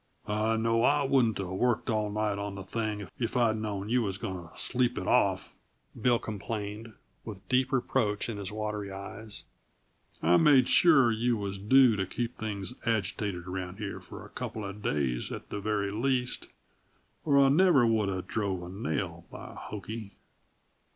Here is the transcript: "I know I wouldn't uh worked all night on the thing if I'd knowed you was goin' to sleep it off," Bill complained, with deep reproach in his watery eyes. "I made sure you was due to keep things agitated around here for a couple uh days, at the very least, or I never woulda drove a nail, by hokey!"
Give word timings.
"I 0.25 0.57
know 0.57 0.81
I 0.81 1.03
wouldn't 1.03 1.39
uh 1.39 1.45
worked 1.53 1.87
all 1.87 2.09
night 2.09 2.39
on 2.39 2.55
the 2.55 2.63
thing 2.63 3.07
if 3.19 3.37
I'd 3.37 3.55
knowed 3.57 3.91
you 3.91 4.01
was 4.01 4.17
goin' 4.17 4.49
to 4.49 4.57
sleep 4.57 4.97
it 4.97 5.07
off," 5.07 5.53
Bill 5.95 6.17
complained, 6.17 6.93
with 7.23 7.47
deep 7.47 7.71
reproach 7.71 8.27
in 8.27 8.37
his 8.37 8.51
watery 8.51 8.91
eyes. 8.91 9.43
"I 10.19 10.37
made 10.37 10.67
sure 10.67 11.11
you 11.11 11.37
was 11.37 11.59
due 11.59 11.95
to 11.97 12.07
keep 12.07 12.35
things 12.35 12.73
agitated 12.83 13.45
around 13.45 13.77
here 13.77 13.99
for 13.99 14.25
a 14.25 14.29
couple 14.29 14.63
uh 14.63 14.71
days, 14.71 15.31
at 15.31 15.49
the 15.49 15.59
very 15.61 15.91
least, 15.91 16.47
or 17.23 17.37
I 17.39 17.49
never 17.49 17.85
woulda 17.85 18.23
drove 18.23 18.63
a 18.63 18.69
nail, 18.69 19.25
by 19.31 19.53
hokey!" 19.55 20.15